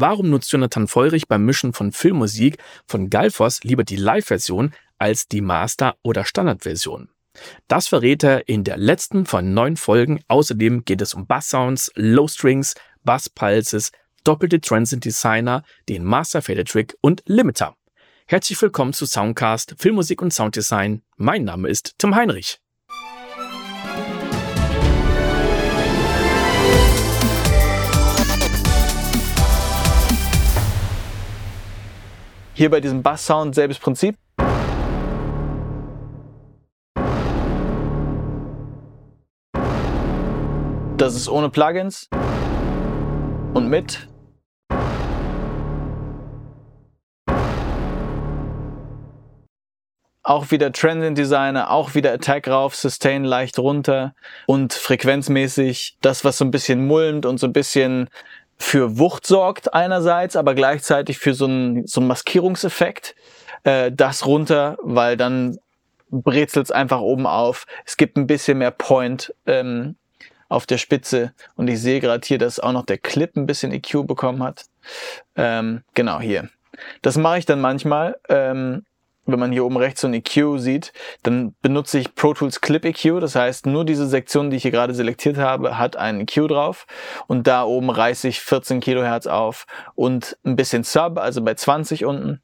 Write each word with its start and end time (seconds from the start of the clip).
Warum 0.00 0.30
nutzt 0.30 0.52
Jonathan 0.52 0.86
Feurich 0.86 1.26
beim 1.26 1.44
Mischen 1.44 1.72
von 1.72 1.90
Filmmusik 1.90 2.58
von 2.86 3.10
Galfos 3.10 3.64
lieber 3.64 3.82
die 3.82 3.96
Live-Version 3.96 4.72
als 4.96 5.26
die 5.26 5.40
Master- 5.40 5.96
oder 6.04 6.24
Standardversion? 6.24 7.08
Das 7.66 7.88
verrät 7.88 8.22
er 8.22 8.48
in 8.48 8.62
der 8.62 8.76
letzten 8.76 9.26
von 9.26 9.52
neun 9.52 9.76
Folgen. 9.76 10.20
Außerdem 10.28 10.84
geht 10.84 11.00
es 11.00 11.14
um 11.14 11.26
Bass-Sounds, 11.26 11.90
Low-Strings, 11.96 12.76
Bass-Pulses, 13.02 13.90
doppelte 14.22 14.60
Transient 14.60 15.04
Designer, 15.04 15.64
den 15.88 16.04
Master 16.04 16.42
Fader 16.42 16.64
Trick 16.64 16.96
und 17.00 17.24
Limiter. 17.26 17.74
Herzlich 18.26 18.62
willkommen 18.62 18.92
zu 18.92 19.04
Soundcast 19.04 19.74
Filmmusik 19.78 20.22
und 20.22 20.32
Sounddesign. 20.32 21.02
Mein 21.16 21.42
Name 21.42 21.68
ist 21.68 21.96
Tim 21.98 22.14
Heinrich. 22.14 22.60
Hier 32.58 32.70
bei 32.70 32.80
diesem 32.80 33.04
Bass-Sound 33.04 33.54
selbes 33.54 33.78
Prinzip. 33.78 34.16
Das 40.96 41.14
ist 41.14 41.28
ohne 41.28 41.50
Plugins 41.50 42.08
und 43.54 43.68
mit. 43.68 44.08
Auch 50.24 50.50
wieder 50.50 50.72
Transient 50.72 51.16
Designer, 51.16 51.70
auch 51.70 51.94
wieder 51.94 52.12
Attack 52.12 52.48
rauf, 52.48 52.74
Sustain 52.74 53.22
leicht 53.22 53.60
runter 53.60 54.16
und 54.46 54.72
frequenzmäßig 54.72 55.96
das, 56.00 56.24
was 56.24 56.38
so 56.38 56.44
ein 56.44 56.50
bisschen 56.50 56.88
mulmt 56.88 57.24
und 57.24 57.38
so 57.38 57.46
ein 57.46 57.52
bisschen 57.52 58.10
für 58.58 58.98
Wucht 58.98 59.26
sorgt 59.26 59.72
einerseits, 59.72 60.36
aber 60.36 60.54
gleichzeitig 60.54 61.18
für 61.18 61.34
so 61.34 61.46
einen, 61.46 61.86
so 61.86 62.00
einen 62.00 62.08
Maskierungseffekt. 62.08 63.14
Äh, 63.64 63.92
das 63.92 64.26
runter, 64.26 64.76
weil 64.82 65.16
dann 65.16 65.58
brezelt 66.10 66.66
es 66.66 66.70
einfach 66.72 67.00
oben 67.00 67.26
auf. 67.26 67.66
Es 67.84 67.96
gibt 67.96 68.16
ein 68.16 68.26
bisschen 68.26 68.58
mehr 68.58 68.70
Point 68.70 69.34
ähm, 69.46 69.96
auf 70.48 70.66
der 70.66 70.78
Spitze. 70.78 71.32
Und 71.56 71.68
ich 71.68 71.80
sehe 71.80 72.00
gerade 72.00 72.26
hier, 72.26 72.38
dass 72.38 72.60
auch 72.60 72.72
noch 72.72 72.86
der 72.86 72.98
Clip 72.98 73.36
ein 73.36 73.46
bisschen 73.46 73.72
EQ 73.72 74.06
bekommen 74.06 74.42
hat. 74.42 74.64
Ähm, 75.36 75.82
genau 75.94 76.20
hier. 76.20 76.48
Das 77.02 77.16
mache 77.16 77.38
ich 77.38 77.46
dann 77.46 77.60
manchmal. 77.60 78.16
Ähm, 78.28 78.84
wenn 79.32 79.38
man 79.38 79.52
hier 79.52 79.64
oben 79.64 79.76
rechts 79.76 80.00
so 80.00 80.08
ein 80.08 80.14
EQ 80.14 80.58
sieht, 80.58 80.92
dann 81.22 81.54
benutze 81.60 81.98
ich 81.98 82.14
Pro 82.14 82.34
Tools 82.34 82.60
Clip 82.60 82.84
EQ. 82.84 83.20
Das 83.20 83.34
heißt, 83.34 83.66
nur 83.66 83.84
diese 83.84 84.06
Sektion, 84.06 84.50
die 84.50 84.56
ich 84.56 84.62
hier 84.62 84.70
gerade 84.70 84.94
selektiert 84.94 85.36
habe, 85.36 85.78
hat 85.78 85.96
einen 85.96 86.22
EQ 86.22 86.48
drauf. 86.48 86.86
Und 87.26 87.46
da 87.46 87.64
oben 87.64 87.90
reiße 87.90 88.26
ich 88.28 88.40
14 88.40 88.80
Kilohertz 88.80 89.26
auf 89.26 89.66
und 89.94 90.38
ein 90.44 90.56
bisschen 90.56 90.82
Sub, 90.82 91.18
also 91.18 91.42
bei 91.42 91.54
20 91.54 92.04
unten. 92.04 92.40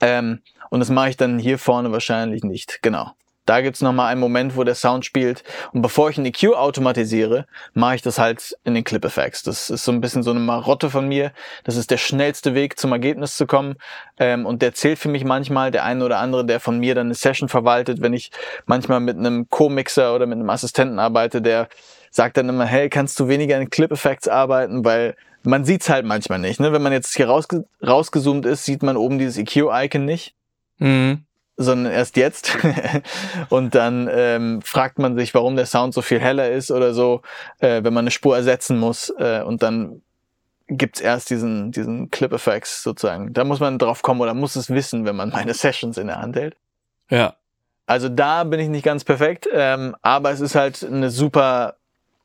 Ähm, 0.00 0.40
und 0.70 0.80
das 0.80 0.90
mache 0.90 1.10
ich 1.10 1.16
dann 1.16 1.38
hier 1.38 1.58
vorne 1.58 1.90
wahrscheinlich 1.90 2.44
nicht. 2.44 2.80
Genau. 2.82 3.12
Da 3.48 3.62
gibt's 3.62 3.80
nochmal 3.80 4.12
einen 4.12 4.20
Moment, 4.20 4.56
wo 4.58 4.64
der 4.64 4.74
Sound 4.74 5.06
spielt. 5.06 5.42
Und 5.72 5.80
bevor 5.80 6.10
ich 6.10 6.18
einen 6.18 6.26
EQ 6.26 6.52
automatisiere, 6.54 7.46
mache 7.72 7.94
ich 7.94 8.02
das 8.02 8.18
halt 8.18 8.54
in 8.64 8.74
den 8.74 8.84
Clip 8.84 9.02
Effects. 9.02 9.42
Das 9.42 9.70
ist 9.70 9.86
so 9.86 9.90
ein 9.90 10.02
bisschen 10.02 10.22
so 10.22 10.32
eine 10.32 10.40
Marotte 10.40 10.90
von 10.90 11.08
mir. 11.08 11.32
Das 11.64 11.76
ist 11.76 11.90
der 11.90 11.96
schnellste 11.96 12.54
Weg 12.54 12.78
zum 12.78 12.92
Ergebnis 12.92 13.38
zu 13.38 13.46
kommen. 13.46 13.76
Ähm, 14.18 14.44
und 14.44 14.60
der 14.60 14.74
zählt 14.74 14.98
für 14.98 15.08
mich 15.08 15.24
manchmal. 15.24 15.70
Der 15.70 15.84
eine 15.84 16.04
oder 16.04 16.18
andere, 16.18 16.44
der 16.44 16.60
von 16.60 16.78
mir 16.78 16.94
dann 16.94 17.06
eine 17.06 17.14
Session 17.14 17.48
verwaltet, 17.48 18.02
wenn 18.02 18.12
ich 18.12 18.32
manchmal 18.66 19.00
mit 19.00 19.16
einem 19.16 19.48
Co-Mixer 19.48 20.14
oder 20.14 20.26
mit 20.26 20.36
einem 20.36 20.50
Assistenten 20.50 20.98
arbeite, 20.98 21.40
der 21.40 21.68
sagt 22.10 22.36
dann 22.36 22.50
immer, 22.50 22.66
hey, 22.66 22.90
kannst 22.90 23.18
du 23.18 23.28
weniger 23.28 23.58
in 23.58 23.70
Clip 23.70 23.90
Effects 23.90 24.28
arbeiten, 24.28 24.84
weil 24.84 25.16
man 25.42 25.64
sieht's 25.64 25.88
halt 25.88 26.04
manchmal 26.04 26.38
nicht. 26.38 26.60
Ne? 26.60 26.74
Wenn 26.74 26.82
man 26.82 26.92
jetzt 26.92 27.16
hier 27.16 27.28
rausge 27.28 27.64
rausgezoomt 27.82 28.44
ist, 28.44 28.66
sieht 28.66 28.82
man 28.82 28.98
oben 28.98 29.18
dieses 29.18 29.38
EQ-Icon 29.38 30.04
nicht. 30.04 30.34
Mhm 30.76 31.24
sondern 31.58 31.92
erst 31.92 32.16
jetzt. 32.16 32.56
und 33.50 33.74
dann 33.74 34.08
ähm, 34.10 34.62
fragt 34.62 34.98
man 34.98 35.18
sich, 35.18 35.34
warum 35.34 35.56
der 35.56 35.66
Sound 35.66 35.92
so 35.92 36.00
viel 36.00 36.20
heller 36.20 36.50
ist 36.50 36.70
oder 36.70 36.94
so, 36.94 37.20
äh, 37.58 37.82
wenn 37.82 37.92
man 37.92 38.04
eine 38.04 38.10
Spur 38.10 38.36
ersetzen 38.36 38.78
muss. 38.78 39.12
Äh, 39.18 39.42
und 39.42 39.62
dann 39.62 40.00
gibt's 40.68 41.00
erst 41.00 41.30
diesen, 41.30 41.72
diesen 41.72 42.10
Clip-Effects 42.10 42.82
sozusagen. 42.82 43.32
Da 43.32 43.44
muss 43.44 43.60
man 43.60 43.78
drauf 43.78 44.02
kommen 44.02 44.20
oder 44.20 44.34
muss 44.34 44.56
es 44.56 44.70
wissen, 44.70 45.04
wenn 45.04 45.16
man 45.16 45.30
meine 45.32 45.52
Sessions 45.52 45.98
in 45.98 46.06
der 46.06 46.22
Hand 46.22 46.36
hält. 46.36 46.56
Ja. 47.10 47.34
Also 47.86 48.08
da 48.08 48.44
bin 48.44 48.60
ich 48.60 48.68
nicht 48.68 48.84
ganz 48.84 49.02
perfekt, 49.02 49.48
ähm, 49.52 49.96
aber 50.02 50.30
es 50.30 50.40
ist 50.40 50.54
halt 50.54 50.84
eine 50.84 51.10
super 51.10 51.76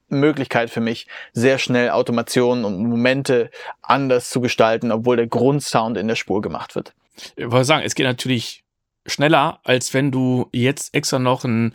Möglichkeit 0.09 0.69
für 0.69 0.81
mich, 0.81 1.07
sehr 1.31 1.57
schnell 1.57 1.89
Automationen 1.89 2.65
und 2.65 2.85
Momente 2.85 3.49
anders 3.81 4.29
zu 4.29 4.41
gestalten, 4.41 4.91
obwohl 4.91 5.15
der 5.15 5.27
Grundsound 5.27 5.97
in 5.97 6.07
der 6.07 6.15
Spur 6.15 6.41
gemacht 6.41 6.75
wird. 6.75 6.93
Ich 7.35 7.49
wollte 7.49 7.65
sagen, 7.65 7.83
es 7.85 7.95
geht 7.95 8.05
natürlich 8.05 8.62
schneller, 9.05 9.59
als 9.63 9.93
wenn 9.93 10.11
du 10.11 10.49
jetzt 10.51 10.93
extra 10.93 11.19
noch 11.19 11.43
ein 11.43 11.73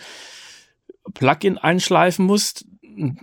Plugin 1.15 1.59
einschleifen 1.59 2.25
musst. 2.25 2.65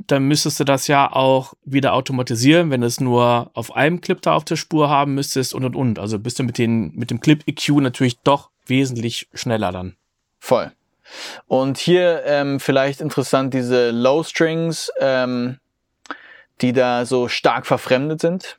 Dann 0.08 0.24
müsstest 0.24 0.60
du 0.60 0.64
das 0.64 0.88
ja 0.88 1.12
auch 1.12 1.54
wieder 1.66 1.94
automatisieren, 1.94 2.72
wenn 2.72 2.82
du 2.82 2.88
es 2.88 3.02
nur 3.02 3.52
auf 3.54 3.76
einem 3.76 4.00
Clip 4.00 4.22
da 4.22 4.34
auf 4.34 4.46
der 4.46 4.56
Spur 4.56 4.90
haben 4.90 5.16
müsstest 5.16 5.54
und 5.54 5.66
und 5.66 5.76
und. 5.76 6.00
Also 6.00 6.18
bist 6.18 6.40
du 6.40 6.44
mit, 6.44 6.58
den, 6.58 6.94
mit 6.96 7.12
dem 7.12 7.20
Clip 7.20 7.44
EQ 7.46 7.82
natürlich 7.82 8.20
doch 8.20 8.50
wesentlich 8.68 9.28
schneller 9.34 9.72
dann. 9.72 9.96
Voll. 10.40 10.72
Und 11.48 11.78
hier 11.78 12.24
ähm, 12.26 12.60
vielleicht 12.60 13.02
interessant 13.02 13.54
diese 13.54 13.92
Low 13.92 14.24
Strings, 14.24 14.92
ähm, 15.00 15.60
die 16.62 16.74
da 16.74 17.06
so 17.06 17.28
stark 17.28 17.66
verfremdet 17.68 18.22
sind. 18.22 18.58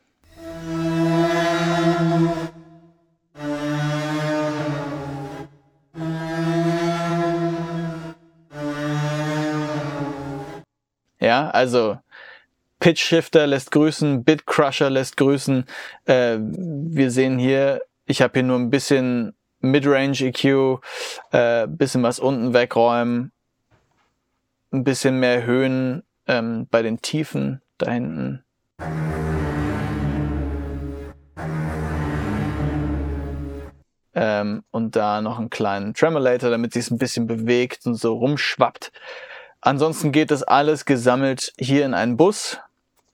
Ja, 11.27 11.49
also 11.49 11.97
Pitch 12.79 13.01
Shifter 13.01 13.47
lässt 13.47 13.71
grüßen, 13.71 14.23
Bit 14.23 14.47
Crusher 14.47 14.89
lässt 14.89 15.17
grüßen. 15.17 15.65
Äh, 16.05 16.37
wir 16.39 17.11
sehen 17.11 17.37
hier, 17.37 17.81
ich 18.05 18.21
habe 18.21 18.31
hier 18.35 18.43
nur 18.43 18.57
ein 18.57 18.69
bisschen 18.69 19.35
Midrange 19.59 20.21
EQ, 20.21 20.79
äh, 21.33 21.67
bisschen 21.67 22.01
was 22.01 22.19
unten 22.19 22.53
wegräumen, 22.53 23.33
ein 24.71 24.85
bisschen 24.85 25.19
mehr 25.19 25.43
Höhen 25.43 26.03
ähm, 26.27 26.65
bei 26.71 26.81
den 26.81 27.01
Tiefen 27.01 27.61
da 27.77 27.91
hinten. 27.91 28.45
Ähm, 34.15 34.63
und 34.71 34.95
da 34.95 35.19
noch 35.19 35.39
einen 35.39 35.49
kleinen 35.49 35.93
Tremolator, 35.93 36.49
damit 36.51 36.71
sich 36.71 36.85
es 36.85 36.91
ein 36.91 36.97
bisschen 36.97 37.27
bewegt 37.27 37.85
und 37.85 37.95
so 37.95 38.13
rumschwappt. 38.13 38.93
Ansonsten 39.67 40.13
geht 40.13 40.31
das 40.31 40.43
alles 40.43 40.85
gesammelt 40.85 41.51
hier 41.59 41.85
in 41.85 41.93
einen 41.93 42.15
Bus. 42.15 42.57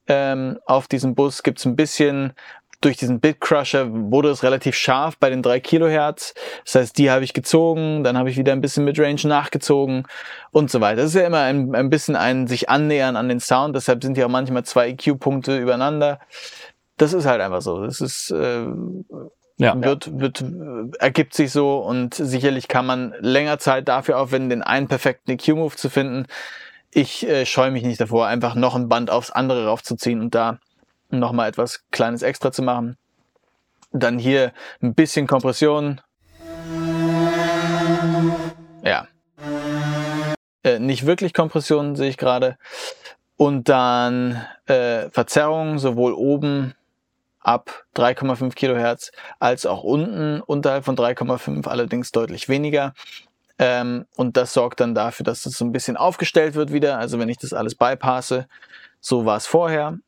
Ähm, 0.05 0.59
auf 0.67 0.87
diesem 0.87 1.15
Bus 1.15 1.41
gibt's 1.41 1.65
ein 1.65 1.75
bisschen, 1.75 2.33
durch 2.79 2.95
diesen 2.95 3.19
Bitcrusher 3.19 3.87
wurde 3.89 4.29
es 4.29 4.43
relativ 4.43 4.75
scharf 4.75 5.17
bei 5.17 5.31
den 5.31 5.41
3 5.41 5.59
Kilohertz. 5.59 6.35
Das 6.63 6.75
heißt, 6.75 6.97
die 6.99 7.09
habe 7.09 7.23
ich 7.23 7.33
gezogen, 7.33 8.03
dann 8.03 8.19
habe 8.19 8.29
ich 8.29 8.37
wieder 8.37 8.51
ein 8.51 8.61
bisschen 8.61 8.85
Midrange 8.85 9.25
nachgezogen 9.25 10.05
und 10.51 10.69
so 10.69 10.79
weiter. 10.79 10.97
Das 10.97 11.15
ist 11.15 11.15
ja 11.15 11.25
immer 11.25 11.41
ein, 11.41 11.73
ein 11.73 11.89
bisschen 11.89 12.15
ein 12.15 12.45
sich 12.45 12.69
annähern 12.69 13.15
an 13.15 13.29
den 13.29 13.39
Sound, 13.39 13.75
deshalb 13.75 14.03
sind 14.03 14.15
ja 14.15 14.27
auch 14.27 14.29
manchmal 14.29 14.63
zwei 14.63 14.89
EQ-Punkte 14.89 15.57
übereinander. 15.57 16.19
Das 16.97 17.13
ist 17.13 17.25
halt 17.25 17.41
einfach 17.41 17.63
so. 17.63 17.83
Das 17.83 17.99
ist 17.99 18.29
äh, 18.29 18.67
ja. 19.57 19.79
wird, 19.81 20.19
wird, 20.19 20.43
ergibt 20.99 21.33
sich 21.33 21.51
so 21.51 21.77
und 21.77 22.15
sicherlich 22.15 22.67
kann 22.67 22.85
man 22.85 23.13
länger 23.19 23.59
Zeit 23.59 23.87
dafür 23.87 24.17
aufwenden, 24.17 24.49
den 24.49 24.61
einen 24.63 24.87
perfekten 24.87 25.31
EQ-Move 25.31 25.75
zu 25.75 25.89
finden. 25.89 26.25
Ich 26.91 27.27
äh, 27.27 27.45
scheue 27.45 27.71
mich 27.71 27.83
nicht 27.83 28.01
davor, 28.01 28.27
einfach 28.27 28.55
noch 28.55 28.75
ein 28.75 28.89
Band 28.89 29.09
aufs 29.09 29.31
andere 29.31 29.65
raufzuziehen 29.65 30.21
und 30.21 30.35
da 30.35 30.59
nochmal 31.09 31.49
etwas 31.49 31.83
Kleines 31.91 32.21
extra 32.21 32.51
zu 32.51 32.61
machen. 32.61 32.97
Dann 33.91 34.17
hier 34.17 34.53
ein 34.81 34.95
bisschen 34.95 35.27
Kompression. 35.27 36.01
Ja. 38.83 39.07
Äh, 40.63 40.79
nicht 40.79 41.05
wirklich 41.05 41.33
Kompression, 41.33 41.95
sehe 41.95 42.09
ich 42.09 42.17
gerade. 42.17 42.57
Und 43.37 43.69
dann 43.69 44.43
äh, 44.65 45.09
Verzerrung, 45.09 45.77
sowohl 45.79 46.13
oben 46.13 46.73
ab 47.43 47.85
3,5 47.95 48.53
Kilohertz 48.55 49.11
als 49.39 49.65
auch 49.65 49.83
unten 49.83 50.41
unterhalb 50.41 50.85
von 50.85 50.95
3,5 50.95 51.67
allerdings 51.67 52.11
deutlich 52.11 52.49
weniger. 52.49 52.93
Ähm, 53.59 54.05
und 54.15 54.35
das 54.37 54.53
sorgt 54.53 54.79
dann 54.79 54.95
dafür, 54.95 55.23
dass 55.23 55.45
es 55.45 55.57
so 55.57 55.65
ein 55.65 55.71
bisschen 55.71 55.97
aufgestellt 55.97 56.55
wird 56.55 56.73
wieder. 56.73 56.97
Also 56.97 57.19
wenn 57.19 57.29
ich 57.29 57.37
das 57.37 57.53
alles 57.53 57.75
bypasse, 57.75 58.47
so 58.99 59.25
war 59.25 59.37
es 59.37 59.45
vorher. 59.45 59.99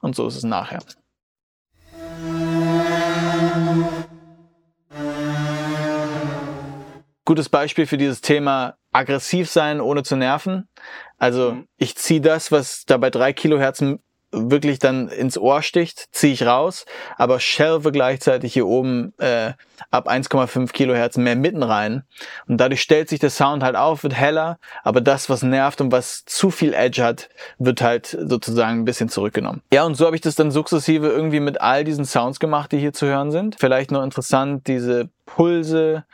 Und 0.00 0.14
so 0.14 0.28
ist 0.28 0.36
es 0.36 0.44
nachher. 0.44 0.78
Gutes 7.26 7.50
Beispiel 7.50 7.86
für 7.86 7.98
dieses 7.98 8.22
Thema 8.22 8.76
aggressiv 8.92 9.50
sein, 9.50 9.82
ohne 9.82 10.02
zu 10.02 10.16
nerven. 10.16 10.68
Also 11.18 11.52
mhm. 11.52 11.68
ich 11.76 11.96
ziehe 11.96 12.22
das, 12.22 12.50
was 12.50 12.84
da 12.86 12.96
bei 12.96 13.10
drei 13.10 13.34
Kilohertzen 13.34 14.00
wirklich 14.32 14.78
dann 14.78 15.08
ins 15.08 15.38
Ohr 15.38 15.62
sticht, 15.62 16.08
ziehe 16.12 16.32
ich 16.32 16.44
raus, 16.44 16.84
aber 17.16 17.40
shelve 17.40 17.92
gleichzeitig 17.92 18.52
hier 18.52 18.66
oben 18.66 19.14
äh, 19.18 19.52
ab 19.90 20.08
1,5 20.08 20.72
Kilohertz 20.72 21.16
mehr 21.16 21.36
mitten 21.36 21.62
rein. 21.62 22.02
Und 22.46 22.58
dadurch 22.58 22.82
stellt 22.82 23.08
sich 23.08 23.20
der 23.20 23.30
Sound 23.30 23.62
halt 23.62 23.76
auf, 23.76 24.02
wird 24.02 24.14
heller, 24.14 24.58
aber 24.82 25.00
das, 25.00 25.30
was 25.30 25.42
nervt 25.42 25.80
und 25.80 25.92
was 25.92 26.24
zu 26.24 26.50
viel 26.50 26.74
Edge 26.74 27.02
hat, 27.02 27.28
wird 27.58 27.80
halt 27.80 28.16
sozusagen 28.20 28.80
ein 28.80 28.84
bisschen 28.84 29.08
zurückgenommen. 29.08 29.62
Ja, 29.72 29.84
und 29.84 29.94
so 29.94 30.06
habe 30.06 30.16
ich 30.16 30.22
das 30.22 30.34
dann 30.34 30.50
sukzessive 30.50 31.08
irgendwie 31.08 31.40
mit 31.40 31.60
all 31.60 31.84
diesen 31.84 32.04
Sounds 32.04 32.40
gemacht, 32.40 32.72
die 32.72 32.78
hier 32.78 32.92
zu 32.92 33.06
hören 33.06 33.30
sind. 33.30 33.56
Vielleicht 33.58 33.90
noch 33.90 34.02
interessant, 34.02 34.66
diese 34.66 35.08
Pulse, 35.24 36.04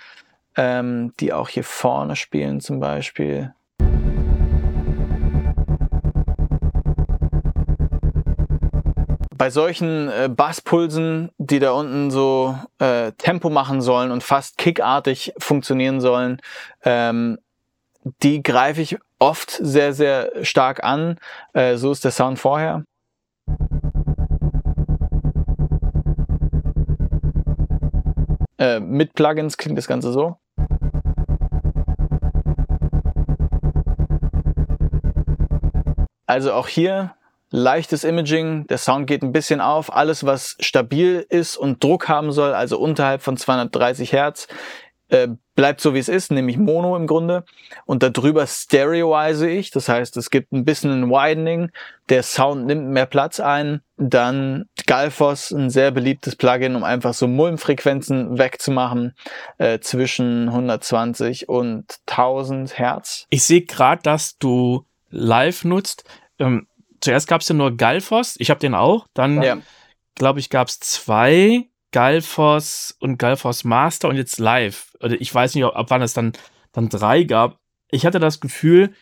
ähm, 0.56 1.12
die 1.20 1.32
auch 1.32 1.48
hier 1.48 1.64
vorne 1.64 2.16
spielen 2.16 2.60
zum 2.60 2.80
Beispiel. 2.80 3.52
bei 9.42 9.50
solchen 9.50 10.08
äh, 10.08 10.28
Basspulsen, 10.28 11.30
die 11.36 11.58
da 11.58 11.72
unten 11.72 12.12
so 12.12 12.56
äh, 12.78 13.10
Tempo 13.18 13.50
machen 13.50 13.80
sollen 13.80 14.12
und 14.12 14.22
fast 14.22 14.56
kickartig 14.56 15.32
funktionieren 15.36 16.00
sollen, 16.00 16.40
ähm, 16.84 17.38
die 18.22 18.44
greife 18.44 18.80
ich 18.80 18.98
oft 19.18 19.50
sehr, 19.50 19.94
sehr 19.94 20.44
stark 20.44 20.84
an. 20.84 21.18
Äh, 21.54 21.76
so 21.76 21.90
ist 21.90 22.04
der 22.04 22.12
Sound 22.12 22.38
vorher. 22.38 22.84
Äh, 28.58 28.78
mit 28.78 29.14
Plugins 29.14 29.56
klingt 29.56 29.76
das 29.76 29.88
Ganze 29.88 30.12
so. 30.12 30.36
Also 36.26 36.52
auch 36.52 36.68
hier 36.68 37.14
leichtes 37.50 38.02
Imaging, 38.02 38.66
der 38.66 38.78
Sound 38.78 39.06
geht 39.06 39.22
ein 39.22 39.32
bisschen 39.32 39.60
auf, 39.60 39.94
alles 39.94 40.24
was 40.24 40.56
stabil 40.58 41.24
ist 41.28 41.56
und 41.56 41.84
Druck 41.84 42.08
haben 42.08 42.32
soll, 42.32 42.54
also 42.54 42.78
unterhalb 42.78 43.22
von 43.22 43.36
230 43.36 44.12
Hertz, 44.12 44.48
äh, 45.12 45.28
bleibt 45.54 45.82
so 45.82 45.92
wie 45.92 45.98
es 45.98 46.08
ist, 46.08 46.32
nämlich 46.32 46.56
Mono 46.56 46.96
im 46.96 47.06
Grunde. 47.06 47.44
Und 47.84 48.02
darüber 48.02 48.46
stereoise 48.46 49.50
ich, 49.50 49.70
das 49.70 49.90
heißt, 49.90 50.16
es 50.16 50.30
gibt 50.30 50.52
ein 50.52 50.64
bisschen 50.64 50.90
ein 50.90 51.10
Widening, 51.10 51.70
der 52.08 52.22
Sound 52.22 52.64
nimmt 52.64 52.88
mehr 52.88 53.04
Platz 53.04 53.38
ein. 53.38 53.82
Dann 53.98 54.70
Galfos, 54.86 55.50
ein 55.50 55.68
sehr 55.68 55.90
beliebtes 55.90 56.34
Plugin, 56.34 56.74
um 56.74 56.82
einfach 56.82 57.12
so 57.12 57.28
Mulmfrequenzen 57.28 58.38
wegzumachen 58.38 59.14
äh, 59.58 59.80
zwischen 59.80 60.48
120 60.48 61.50
und 61.50 61.98
1000 62.06 62.78
Hertz. 62.78 63.26
Ich 63.28 63.44
sehe 63.44 63.66
gerade, 63.66 64.02
dass 64.02 64.38
du 64.38 64.86
live 65.12 65.64
nutzt. 65.64 66.04
Ähm, 66.38 66.66
zuerst 67.00 67.28
gab 67.28 67.42
es 67.42 67.48
ja 67.48 67.54
nur 67.54 67.76
Galfos, 67.76 68.34
ich 68.38 68.50
habe 68.50 68.60
den 68.60 68.74
auch. 68.74 69.06
Dann, 69.14 69.42
ja. 69.42 69.58
glaube 70.14 70.40
ich, 70.40 70.50
gab 70.50 70.68
es 70.68 70.80
zwei 70.80 71.68
Galfos 71.92 72.96
und 72.98 73.18
Galfos 73.18 73.64
Master 73.64 74.08
und 74.08 74.16
jetzt 74.16 74.38
live. 74.38 74.92
Oder 75.00 75.20
ich 75.20 75.32
weiß 75.32 75.54
nicht, 75.54 75.64
ab 75.64 75.86
wann 75.90 76.02
es 76.02 76.14
dann, 76.14 76.32
dann 76.72 76.88
drei 76.88 77.22
gab. 77.22 77.60
Ich 77.90 78.06
hatte 78.06 78.18
das 78.18 78.40
Gefühl, 78.40 78.94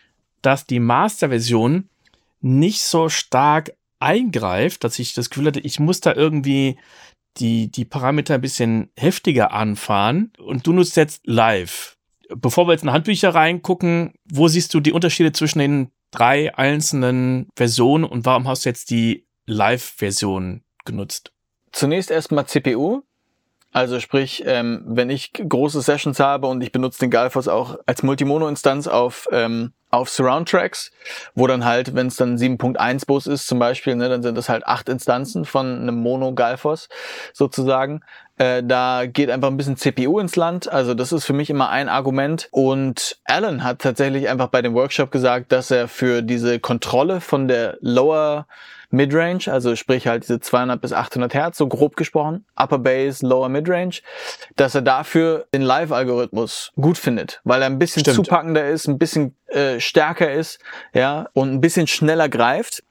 dass 0.43 0.67
die 0.67 0.81
Master-Version 0.81 1.89
nicht 2.41 2.83
so 2.83 3.09
stark 3.09 3.73
eingreift, 4.01 4.83
dass 4.83 4.99
ich 4.99 5.13
das 5.13 5.31
Gefühl 5.31 5.47
hatte, 5.47 5.61
ich 5.61 5.79
muss 5.79 6.01
da 6.01 6.15
irgendwie 6.15 6.79
die, 7.37 7.71
die 7.71 7.85
Parameter 7.85 8.35
ein 8.35 8.41
bisschen 8.41 8.91
heftiger 8.99 9.53
anfahren. 9.53 10.33
Und 10.39 10.67
du 10.67 10.73
nutzt 10.73 10.97
jetzt 10.97 11.23
live. 11.25 11.97
Bevor 12.35 12.67
wir 12.67 12.73
jetzt 12.73 12.83
in 12.83 12.93
Handbücher 12.93 13.35
reingucken, 13.35 14.15
wo 14.25 14.49
siehst 14.49 14.73
du 14.75 14.81
die 14.81 14.93
Unterschiede 14.93 15.33
zwischen 15.33 15.59
den 15.59 15.91
drei 16.11 16.55
einzelnen 16.57 17.49
Versionen 17.57 18.05
und 18.05 18.27
warum 18.27 18.49
hast 18.49 18.65
du 18.65 18.69
jetzt 18.69 18.91
die 18.91 19.27
Live-Version 19.47 20.63
genutzt? 20.85 21.33
Zunächst 21.73 22.11
erstmal 22.11 22.47
CPU. 22.47 23.03
Also 23.73 24.01
sprich, 24.01 24.43
ähm, 24.47 24.83
wenn 24.85 25.11
ich 25.11 25.33
große 25.33 25.81
Sessions 25.81 26.19
habe 26.19 26.49
und 26.49 26.61
ich 26.61 26.73
benutze 26.73 26.99
den 26.99 27.11
Galfos 27.11 27.47
auch 27.47 27.79
als 27.87 28.03
Multimono-Instanz 28.03 28.89
auf, 28.89 29.29
ähm, 29.31 29.73
auf 29.91 30.09
Surround-Tracks, 30.09 30.91
wo 31.35 31.47
dann 31.47 31.65
halt, 31.65 31.95
wenn 31.95 32.09
es 32.09 32.17
dann 32.17 32.37
7.1 32.37 33.07
Bus 33.07 33.29
ist 33.29 33.47
zum 33.47 33.61
Beispiel, 33.61 33.95
ne, 33.95 34.09
dann 34.09 34.25
sind 34.25 34.37
das 34.37 34.49
halt 34.49 34.67
acht 34.67 34.89
Instanzen 34.89 35.45
von 35.45 35.83
einem 35.83 35.97
Mono-Galfos 35.97 36.89
sozusagen. 37.33 38.01
Äh, 38.41 38.63
da 38.65 39.05
geht 39.05 39.29
einfach 39.29 39.49
ein 39.49 39.59
bisschen 39.59 39.77
CPU 39.77 40.19
ins 40.19 40.35
Land. 40.35 40.67
Also 40.73 40.95
das 40.95 41.13
ist 41.13 41.27
für 41.27 41.35
mich 41.35 41.51
immer 41.51 41.69
ein 41.69 41.91
Argument. 41.91 42.49
Und 42.53 43.19
Alan 43.27 43.63
hat 43.63 43.81
tatsächlich 43.81 44.31
einfach 44.31 44.49
bei 44.49 44.63
dem 44.63 44.73
Workshop 44.73 45.11
gesagt, 45.11 45.53
dass 45.53 45.71
er 45.71 45.89
für 45.89 46.23
diese 46.23 46.59
Kontrolle 46.59 47.21
von 47.21 47.49
der 47.49 47.77
Lower 47.83 48.47
Midrange, 48.89 49.43
also 49.47 49.77
sprich 49.77 50.07
halt 50.07 50.23
diese 50.23 50.41
200 50.41 50.81
bis 50.81 50.95
800 50.95 51.35
Hertz, 51.35 51.59
so 51.59 51.69
grob 51.69 51.97
gesprochen, 51.97 52.47
Upper 52.57 52.79
Bass, 52.79 53.21
Lower 53.21 53.51
Midrange, 53.51 54.01
dass 54.57 54.75
er 54.75 54.83
dafür 54.83 55.47
den 55.55 55.63
Live-Algorithmus 55.63 56.73
gut 56.81 56.97
findet, 56.97 57.41
weil 57.45 57.61
er 57.61 57.67
ein 57.67 57.79
bisschen 57.79 58.01
Stimmt. 58.01 58.17
zupackender 58.17 58.67
ist, 58.67 58.89
ein 58.89 58.99
bisschen 58.99 59.37
äh, 59.49 59.79
stärker 59.81 60.33
ist, 60.33 60.61
ja, 60.95 61.29
und 61.35 61.53
ein 61.53 61.61
bisschen 61.61 61.87
schneller 61.87 62.31
greift. 62.31 62.83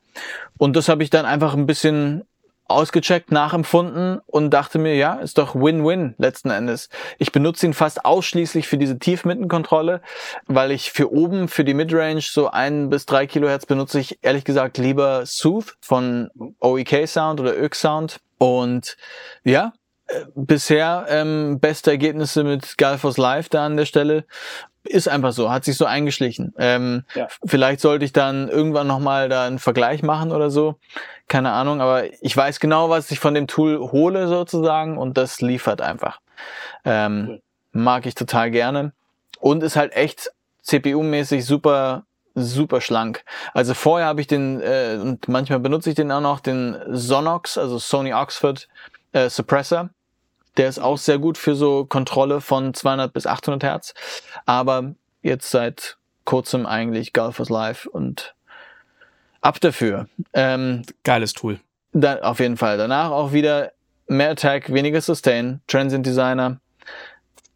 Und 0.57 0.75
das 0.75 0.89
habe 0.89 1.03
ich 1.03 1.09
dann 1.09 1.25
einfach 1.25 1.53
ein 1.53 1.65
bisschen 1.65 2.23
ausgecheckt, 2.69 3.31
nachempfunden 3.31 4.19
und 4.25 4.51
dachte 4.51 4.79
mir, 4.79 4.95
ja, 4.95 5.15
ist 5.15 5.37
doch 5.37 5.55
Win-Win 5.55 6.15
letzten 6.17 6.49
Endes. 6.49 6.89
Ich 7.17 7.31
benutze 7.31 7.65
ihn 7.65 7.73
fast 7.73 8.05
ausschließlich 8.05 8.67
für 8.67 8.77
diese 8.77 8.99
Tiefmittenkontrolle, 8.99 10.01
weil 10.47 10.71
ich 10.71 10.91
für 10.91 11.11
oben, 11.11 11.47
für 11.47 11.63
die 11.63 11.73
Midrange 11.73 12.21
so 12.21 12.49
ein 12.49 12.89
bis 12.89 13.05
drei 13.05 13.27
Kilohertz 13.27 13.65
benutze 13.65 13.99
ich 13.99 14.19
ehrlich 14.21 14.45
gesagt 14.45 14.77
lieber 14.77 15.25
Sooth 15.25 15.75
von 15.81 16.29
OEK 16.59 17.07
Sound 17.07 17.39
oder 17.39 17.55
Ök 17.57 17.75
Sound. 17.75 18.19
Und 18.37 18.95
ja, 19.43 19.73
bisher 20.35 21.05
ähm, 21.09 21.59
beste 21.59 21.91
Ergebnisse 21.91 22.43
mit 22.43 22.77
Galfos 22.77 23.17
Live 23.17 23.49
da 23.49 23.65
an 23.65 23.77
der 23.77 23.85
Stelle 23.85 24.25
ist 24.83 25.07
einfach 25.07 25.33
so, 25.33 25.51
hat 25.51 25.65
sich 25.65 25.77
so 25.77 25.85
eingeschlichen. 25.85 26.53
Ähm, 26.57 27.03
ja. 27.13 27.27
Vielleicht 27.45 27.81
sollte 27.81 28.05
ich 28.05 28.13
dann 28.13 28.47
irgendwann 28.49 28.87
nochmal 28.87 29.29
da 29.29 29.45
einen 29.45 29.59
Vergleich 29.59 30.03
machen 30.03 30.31
oder 30.31 30.49
so. 30.49 30.75
Keine 31.27 31.51
Ahnung, 31.51 31.81
aber 31.81 32.05
ich 32.23 32.35
weiß 32.35 32.59
genau, 32.59 32.89
was 32.89 33.11
ich 33.11 33.19
von 33.19 33.33
dem 33.33 33.47
Tool 33.47 33.79
hole 33.79 34.27
sozusagen 34.27 34.97
und 34.97 35.17
das 35.17 35.41
liefert 35.41 35.81
einfach. 35.81 36.19
Ähm, 36.85 37.25
cool. 37.27 37.41
Mag 37.71 38.05
ich 38.05 38.15
total 38.15 38.51
gerne. 38.51 38.93
Und 39.39 39.63
ist 39.63 39.75
halt 39.75 39.93
echt 39.93 40.31
CPU-mäßig 40.65 41.43
super, 41.43 42.05
super 42.33 42.81
schlank. 42.81 43.23
Also 43.53 43.73
vorher 43.73 44.07
habe 44.07 44.21
ich 44.21 44.27
den, 44.27 44.61
äh, 44.61 44.97
und 44.99 45.27
manchmal 45.27 45.59
benutze 45.59 45.89
ich 45.89 45.95
den 45.95 46.11
auch 46.11 46.21
noch, 46.21 46.39
den 46.39 46.77
Sonox, 46.91 47.57
also 47.57 47.77
Sony 47.77 48.13
Oxford 48.13 48.67
äh, 49.11 49.29
Suppressor 49.29 49.89
der 50.57 50.69
ist 50.69 50.79
auch 50.79 50.97
sehr 50.97 51.19
gut 51.19 51.37
für 51.37 51.55
so 51.55 51.85
Kontrolle 51.85 52.41
von 52.41 52.73
200 52.73 53.13
bis 53.13 53.27
800 53.27 53.63
Hertz. 53.63 53.93
Aber 54.45 54.95
jetzt 55.21 55.51
seit 55.51 55.97
kurzem 56.25 56.65
eigentlich 56.65 57.13
Golfers 57.13 57.49
Live 57.49 57.85
und 57.85 58.35
ab 59.41 59.59
dafür. 59.59 60.07
Ähm, 60.33 60.83
Geiles 61.03 61.33
Tool. 61.33 61.59
Da, 61.91 62.19
auf 62.19 62.39
jeden 62.39 62.57
Fall. 62.57 62.77
Danach 62.77 63.11
auch 63.11 63.31
wieder 63.31 63.71
mehr 64.07 64.31
Attack, 64.31 64.71
weniger 64.71 65.01
Sustain, 65.01 65.61
Transient 65.67 66.05
Designer. 66.05 66.59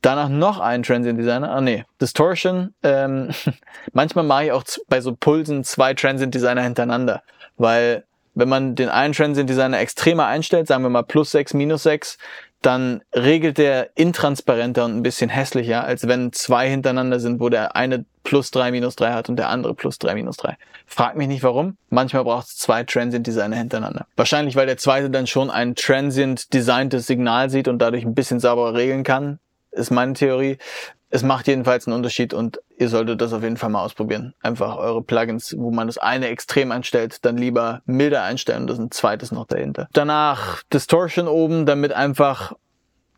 Danach 0.01 0.29
noch 0.29 0.59
ein 0.59 0.83
Transient 0.83 1.19
Designer. 1.19 1.51
Ah 1.51 1.61
nee, 1.61 1.85
Distortion. 2.01 2.73
Ähm, 2.83 3.29
manchmal 3.93 4.25
mache 4.25 4.45
ich 4.45 4.51
auch 4.51 4.63
bei 4.87 5.01
so 5.01 5.15
Pulsen 5.15 5.63
zwei 5.63 5.93
Transient 5.93 6.33
Designer 6.33 6.61
hintereinander, 6.61 7.23
weil 7.57 8.03
wenn 8.35 8.49
man 8.49 8.75
den 8.75 8.89
einen 8.89 9.13
Transient 9.13 9.49
Designer 9.49 9.79
extremer 9.79 10.25
einstellt, 10.25 10.67
sagen 10.67 10.83
wir 10.83 10.89
mal 10.89 11.03
plus 11.03 11.31
6, 11.31 11.53
minus 11.53 11.83
6, 11.83 12.17
dann 12.65 13.01
regelt 13.13 13.57
der 13.57 13.89
intransparenter 13.95 14.85
und 14.85 14.95
ein 14.97 15.03
bisschen 15.03 15.29
hässlicher, 15.29 15.83
als 15.83 16.07
wenn 16.07 16.31
zwei 16.31 16.69
hintereinander 16.69 17.19
sind, 17.19 17.39
wo 17.39 17.49
der 17.49 17.75
eine 17.75 18.05
plus 18.23 18.51
drei 18.51 18.71
minus 18.71 18.95
drei 18.95 19.11
hat 19.11 19.29
und 19.29 19.35
der 19.35 19.49
andere 19.49 19.75
plus 19.75 19.99
drei 19.99 20.15
minus 20.15 20.37
drei. 20.37 20.57
Frag 20.85 21.15
mich 21.17 21.27
nicht 21.27 21.43
warum. 21.43 21.77
Manchmal 21.89 22.23
braucht 22.23 22.47
es 22.47 22.57
zwei 22.57 22.83
Transient 22.83 23.27
Designer 23.27 23.57
hintereinander. 23.57 24.07
Wahrscheinlich, 24.15 24.55
weil 24.55 24.65
der 24.65 24.77
zweite 24.77 25.09
dann 25.09 25.27
schon 25.27 25.49
ein 25.49 25.75
Transient 25.75 26.53
designtes 26.53 27.05
Signal 27.05 27.49
sieht 27.49 27.67
und 27.67 27.79
dadurch 27.79 28.05
ein 28.05 28.15
bisschen 28.15 28.39
sauberer 28.39 28.73
regeln 28.73 29.03
kann, 29.03 29.39
ist 29.71 29.91
meine 29.91 30.13
Theorie. 30.13 30.57
Es 31.13 31.21
macht 31.21 31.47
jedenfalls 31.47 31.85
einen 31.85 31.95
Unterschied 31.95 32.33
und 32.33 32.59
ihr 32.75 32.89
solltet 32.89 33.21
das 33.21 33.33
auf 33.33 33.43
jeden 33.43 33.57
Fall 33.57 33.69
mal 33.69 33.83
ausprobieren. 33.83 34.33
Einfach 34.41 34.77
eure 34.77 35.03
Plugins, 35.03 35.53
wo 35.55 35.69
man 35.69 35.85
das 35.85 35.99
eine 35.99 36.29
extrem 36.29 36.71
einstellt, 36.71 37.23
dann 37.23 37.37
lieber 37.37 37.83
milder 37.85 38.23
einstellen 38.23 38.61
und 38.61 38.67
das 38.71 38.79
ein 38.79 38.89
zweites 38.89 39.31
noch 39.31 39.45
dahinter. 39.45 39.87
Danach 39.93 40.63
Distortion 40.73 41.27
oben, 41.27 41.67
damit 41.67 41.93
einfach, 41.93 42.53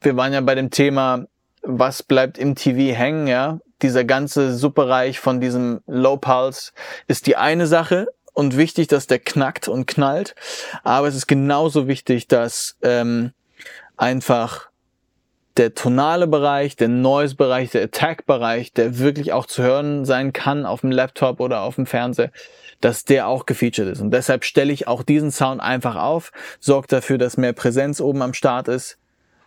wir 0.01 0.17
waren 0.17 0.33
ja 0.33 0.41
bei 0.41 0.55
dem 0.55 0.71
Thema, 0.71 1.23
was 1.61 2.03
bleibt 2.03 2.37
im 2.37 2.55
TV 2.55 2.93
hängen, 2.93 3.27
ja. 3.27 3.59
Dieser 3.81 4.03
ganze 4.03 4.53
Superreich 4.53 5.21
von 5.21 5.39
diesem 5.39 5.79
Low 5.87 6.17
Pulse 6.17 6.73
ist 7.07 7.27
die 7.27 7.37
eine 7.37 7.65
Sache 7.65 8.07
und 8.33 8.57
wichtig, 8.57 8.87
dass 8.87 9.07
der 9.07 9.19
knackt 9.19 9.69
und 9.69 9.87
knallt. 9.87 10.35
Aber 10.83 11.07
es 11.07 11.15
ist 11.15 11.27
genauso 11.27 11.87
wichtig, 11.87 12.27
dass 12.27 12.75
ähm, 12.81 13.31
einfach 13.95 14.67
der 15.57 15.73
tonale 15.73 16.27
Bereich, 16.27 16.75
der 16.75 16.89
Noise-Bereich, 16.89 17.71
der 17.71 17.83
Attack-Bereich, 17.83 18.73
der 18.73 18.99
wirklich 18.99 19.31
auch 19.31 19.45
zu 19.45 19.63
hören 19.63 20.05
sein 20.05 20.33
kann 20.33 20.65
auf 20.65 20.81
dem 20.81 20.91
Laptop 20.91 21.39
oder 21.39 21.61
auf 21.61 21.75
dem 21.75 21.85
Fernseher, 21.85 22.31
dass 22.81 23.05
der 23.05 23.27
auch 23.27 23.45
gefeatured 23.45 23.87
ist. 23.87 24.01
Und 24.01 24.11
deshalb 24.11 24.43
stelle 24.43 24.73
ich 24.73 24.87
auch 24.87 25.03
diesen 25.03 25.31
Sound 25.31 25.61
einfach 25.61 25.95
auf, 25.95 26.31
sorge 26.59 26.87
dafür, 26.87 27.17
dass 27.17 27.37
mehr 27.37 27.53
Präsenz 27.53 28.01
oben 28.01 28.21
am 28.21 28.33
Start 28.33 28.67
ist. 28.67 28.97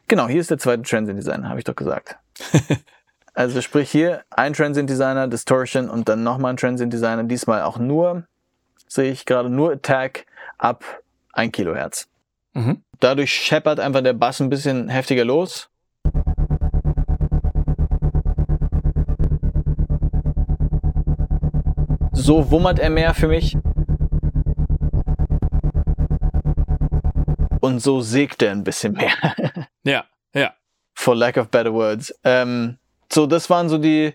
Genau, 0.08 0.26
hier 0.28 0.40
ist 0.40 0.50
der 0.50 0.58
zweite 0.58 0.82
Transient 0.82 1.18
Designer, 1.18 1.50
habe 1.50 1.58
ich 1.58 1.64
doch 1.64 1.76
gesagt. 1.76 2.16
also 3.34 3.60
sprich 3.60 3.90
hier 3.90 4.22
ein 4.30 4.54
Transient 4.54 4.88
Designer, 4.88 5.28
Distortion 5.28 5.90
und 5.90 6.08
dann 6.08 6.22
nochmal 6.22 6.54
ein 6.54 6.56
Transient 6.56 6.92
Designer, 6.92 7.24
diesmal 7.24 7.62
auch 7.62 7.78
nur, 7.78 8.24
sehe 8.86 9.10
ich 9.10 9.26
gerade 9.26 9.50
nur 9.50 9.72
Attack 9.72 10.24
ab 10.56 10.84
1 11.34 11.52
Kilohertz. 11.52 12.08
Mhm. 12.54 12.82
Dadurch 13.00 13.32
scheppert 13.32 13.78
einfach 13.78 14.00
der 14.00 14.14
Bass 14.14 14.40
ein 14.40 14.48
bisschen 14.48 14.88
heftiger 14.88 15.26
los. 15.26 15.68
So 22.18 22.50
wummert 22.50 22.80
er 22.80 22.90
mehr 22.90 23.14
für 23.14 23.28
mich. 23.28 23.56
Und 27.60 27.78
so 27.80 28.00
sägt 28.00 28.42
er 28.42 28.50
ein 28.50 28.64
bisschen 28.64 28.92
mehr. 28.92 29.12
ja, 29.84 30.04
ja. 30.34 30.52
For 30.94 31.14
lack 31.14 31.36
of 31.36 31.48
better 31.48 31.72
words. 31.72 32.12
Ähm, 32.24 32.78
so, 33.10 33.26
das 33.26 33.48
waren 33.48 33.68
so 33.68 33.78
die, 33.78 34.14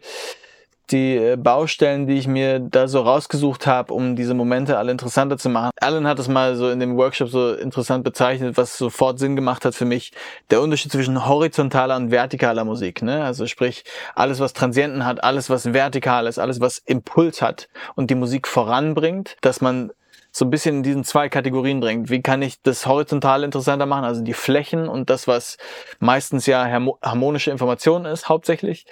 die 0.91 1.15
äh, 1.15 1.35
Baustellen, 1.37 2.07
die 2.07 2.15
ich 2.15 2.27
mir 2.27 2.59
da 2.59 2.87
so 2.87 3.01
rausgesucht 3.01 3.67
habe, 3.67 3.93
um 3.93 4.15
diese 4.15 4.33
Momente 4.33 4.77
alle 4.77 4.91
interessanter 4.91 5.37
zu 5.37 5.49
machen. 5.49 5.71
Alan 5.79 6.07
hat 6.07 6.19
es 6.19 6.27
mal 6.27 6.55
so 6.55 6.69
in 6.69 6.79
dem 6.79 6.97
Workshop 6.97 7.29
so 7.29 7.53
interessant 7.53 8.03
bezeichnet, 8.03 8.57
was 8.57 8.77
sofort 8.77 9.19
Sinn 9.19 9.35
gemacht 9.35 9.65
hat 9.65 9.75
für 9.75 9.85
mich. 9.85 10.11
Der 10.49 10.61
Unterschied 10.61 10.91
zwischen 10.91 11.25
horizontaler 11.25 11.95
und 11.95 12.09
vertikaler 12.09 12.65
Musik. 12.65 13.01
Ne? 13.01 13.23
Also 13.23 13.47
sprich, 13.47 13.83
alles, 14.15 14.39
was 14.39 14.53
Transienten 14.53 15.05
hat, 15.05 15.23
alles, 15.23 15.49
was 15.49 15.73
vertikal 15.73 16.27
ist, 16.27 16.39
alles, 16.39 16.59
was 16.59 16.79
Impuls 16.79 17.41
hat 17.41 17.69
und 17.95 18.09
die 18.09 18.15
Musik 18.15 18.47
voranbringt, 18.47 19.37
dass 19.41 19.61
man 19.61 19.91
so 20.35 20.45
ein 20.45 20.49
bisschen 20.49 20.77
in 20.77 20.83
diesen 20.83 21.03
zwei 21.03 21.29
Kategorien 21.29 21.79
bringt. 21.79 22.09
Wie 22.09 22.23
kann 22.23 22.41
ich 22.41 22.59
das 22.63 22.87
horizontal 22.87 23.43
interessanter 23.43 23.85
machen, 23.85 24.03
also 24.03 24.21
die 24.21 24.33
Flächen 24.33 24.89
und 24.89 25.11
das, 25.11 25.27
was 25.27 25.57
meistens 25.99 26.47
ja 26.47 26.67
harmonische 27.03 27.51
Information 27.51 28.05
ist, 28.05 28.29
hauptsächlich. 28.29 28.87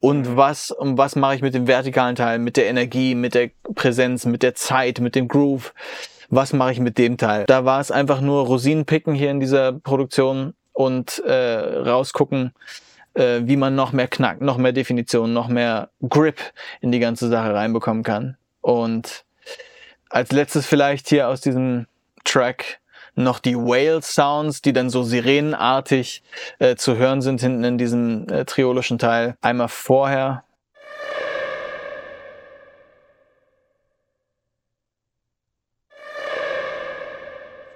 Und 0.00 0.30
mhm. 0.30 0.36
was, 0.36 0.70
und 0.70 0.96
was 0.96 1.14
mache 1.14 1.34
ich 1.34 1.42
mit 1.42 1.52
dem 1.52 1.66
vertikalen 1.66 2.16
Teil, 2.16 2.38
mit 2.38 2.56
der 2.56 2.68
Energie, 2.68 3.14
mit 3.14 3.34
der 3.34 3.50
Präsenz, 3.74 4.24
mit 4.24 4.42
der 4.42 4.54
Zeit, 4.54 5.00
mit 5.00 5.14
dem 5.14 5.28
Groove? 5.28 5.74
Was 6.30 6.54
mache 6.54 6.72
ich 6.72 6.80
mit 6.80 6.96
dem 6.96 7.18
Teil? 7.18 7.44
Da 7.46 7.66
war 7.66 7.80
es 7.80 7.90
einfach 7.90 8.22
nur 8.22 8.46
Rosinen 8.46 8.86
picken 8.86 9.14
hier 9.14 9.30
in 9.30 9.40
dieser 9.40 9.72
Produktion 9.72 10.54
und 10.72 11.22
äh, 11.26 11.34
rausgucken, 11.34 12.54
äh, 13.12 13.40
wie 13.42 13.56
man 13.56 13.74
noch 13.74 13.92
mehr 13.92 14.08
Knack, 14.08 14.40
noch 14.40 14.56
mehr 14.56 14.72
Definition, 14.72 15.34
noch 15.34 15.48
mehr 15.48 15.90
Grip 16.08 16.40
in 16.80 16.92
die 16.92 16.98
ganze 16.98 17.28
Sache 17.28 17.52
reinbekommen 17.52 18.04
kann. 18.04 18.38
Und 18.60 19.26
als 20.10 20.32
letztes 20.32 20.66
vielleicht 20.66 21.08
hier 21.08 21.28
aus 21.28 21.40
diesem 21.40 21.86
Track 22.24 22.80
noch 23.14 23.40
die 23.40 23.56
Whale 23.56 24.00
Sounds, 24.02 24.62
die 24.62 24.72
dann 24.72 24.90
so 24.90 25.02
sirenenartig 25.02 26.22
äh, 26.58 26.76
zu 26.76 26.96
hören 26.96 27.20
sind 27.20 27.40
hinten 27.40 27.64
in 27.64 27.78
diesem 27.78 28.28
äh, 28.28 28.44
triolischen 28.44 28.98
Teil. 28.98 29.36
Einmal 29.40 29.68
vorher. 29.68 30.44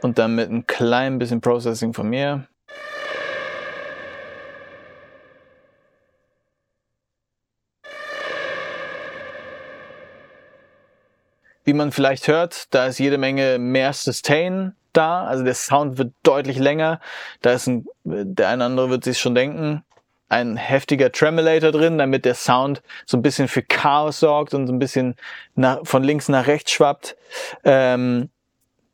Und 0.00 0.18
dann 0.18 0.34
mit 0.34 0.50
ein 0.50 0.66
klein 0.66 1.18
bisschen 1.18 1.40
Processing 1.40 1.92
von 1.92 2.08
mir. 2.08 2.48
Wie 11.64 11.72
man 11.72 11.92
vielleicht 11.92 12.28
hört, 12.28 12.74
da 12.74 12.86
ist 12.86 12.98
jede 12.98 13.18
Menge 13.18 13.58
mehr 13.58 13.92
Sustain 13.92 14.74
da, 14.92 15.24
also 15.24 15.44
der 15.44 15.54
Sound 15.54 15.98
wird 15.98 16.12
deutlich 16.22 16.58
länger. 16.58 17.00
Da 17.40 17.52
ist 17.52 17.66
ein, 17.66 17.86
der 18.04 18.48
eine 18.48 18.64
andere 18.64 18.90
wird 18.90 19.04
sich 19.04 19.18
schon 19.18 19.34
denken, 19.34 19.84
ein 20.28 20.56
heftiger 20.56 21.12
Tremolator 21.12 21.72
drin, 21.72 21.98
damit 21.98 22.24
der 22.24 22.34
Sound 22.34 22.82
so 23.04 23.16
ein 23.16 23.22
bisschen 23.22 23.48
für 23.48 23.62
Chaos 23.62 24.20
sorgt 24.20 24.54
und 24.54 24.66
so 24.66 24.72
ein 24.72 24.78
bisschen 24.78 25.14
nach, 25.54 25.80
von 25.84 26.02
links 26.02 26.28
nach 26.28 26.46
rechts 26.46 26.72
schwappt. 26.72 27.16
Ähm, 27.64 28.30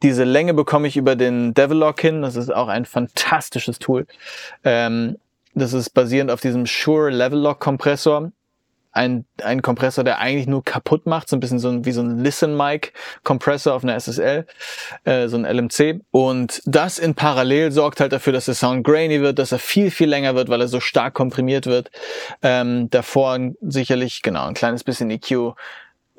diese 0.02 0.24
Länge 0.24 0.54
bekomme 0.54 0.88
ich 0.88 0.96
über 0.96 1.16
den 1.16 1.54
Devilock 1.54 2.00
hin. 2.00 2.22
Das 2.22 2.36
ist 2.36 2.52
auch 2.52 2.68
ein 2.68 2.84
fantastisches 2.84 3.78
Tool. 3.78 4.06
Ähm, 4.64 5.16
das 5.54 5.72
ist 5.72 5.90
basierend 5.90 6.30
auf 6.30 6.40
diesem 6.40 6.66
Shure 6.66 7.10
Level 7.10 7.38
Lock 7.38 7.60
Kompressor 7.60 8.32
ein, 8.92 9.24
ein 9.42 9.62
Kompressor, 9.62 10.04
der 10.04 10.18
eigentlich 10.18 10.46
nur 10.46 10.64
kaputt 10.64 11.06
macht, 11.06 11.28
so 11.28 11.36
ein 11.36 11.40
bisschen 11.40 11.58
so 11.58 11.68
ein, 11.68 11.84
wie 11.84 11.92
so 11.92 12.00
ein 12.00 12.18
Listen-Mic-Kompressor 12.18 13.74
auf 13.74 13.84
einer 13.84 13.94
SSL, 13.94 14.46
äh, 15.04 15.28
so 15.28 15.36
ein 15.36 15.44
LMC. 15.44 16.00
Und 16.10 16.62
das 16.64 16.98
in 16.98 17.14
parallel 17.14 17.72
sorgt 17.72 18.00
halt 18.00 18.12
dafür, 18.12 18.32
dass 18.32 18.46
der 18.46 18.54
Sound 18.54 18.84
grainy 18.84 19.20
wird, 19.20 19.38
dass 19.38 19.52
er 19.52 19.58
viel, 19.58 19.90
viel 19.90 20.08
länger 20.08 20.34
wird, 20.34 20.48
weil 20.48 20.60
er 20.60 20.68
so 20.68 20.80
stark 20.80 21.14
komprimiert 21.14 21.66
wird. 21.66 21.90
Ähm, 22.42 22.90
davor 22.90 23.38
sicherlich, 23.60 24.22
genau, 24.22 24.46
ein 24.46 24.54
kleines 24.54 24.84
bisschen 24.84 25.10
EQ 25.10 25.54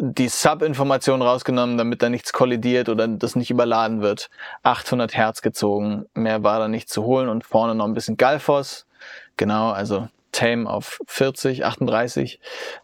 die 0.01 0.29
Sub-Information 0.29 1.21
rausgenommen, 1.21 1.77
damit 1.77 2.01
da 2.01 2.07
nichts 2.07 2.31
kollidiert 2.31 2.87
oder 2.87 3.07
das 3.07 3.35
nicht 3.35 3.51
überladen 3.51 4.01
wird. 4.01 4.29
800 4.63 5.13
Hertz 5.13 5.41
gezogen, 5.41 6.05
mehr 6.13 6.41
war 6.41 6.59
da 6.59 6.69
nicht 6.69 6.89
zu 6.89 7.03
holen 7.03 7.27
und 7.27 7.43
vorne 7.43 7.75
noch 7.75 7.85
ein 7.85 7.93
bisschen 7.93 8.15
Galfos. 8.15 8.87
Genau, 9.35 9.71
also 9.71 10.07
Tame 10.31 10.69
auf 10.69 10.99
40, 11.07 11.65
38. 11.65 12.39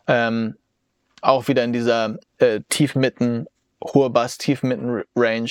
Ähm, 0.07 0.55
auch 1.21 1.47
wieder 1.47 1.63
in 1.63 1.73
dieser 1.73 2.17
äh, 2.37 2.61
Tiefmitten, 2.69 3.47
hohe 3.83 4.09
Bass, 4.09 4.37
Tiefmitten-Range. 4.37 5.49